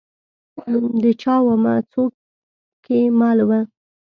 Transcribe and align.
د 1.03 1.03
چا 1.21 1.35
ومه؟ 1.45 1.75
څوک 1.91 2.11
کې 2.85 2.97
مل 3.19 3.39
وه؟ 3.47 3.59